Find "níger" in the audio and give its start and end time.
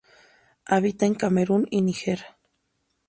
1.83-2.25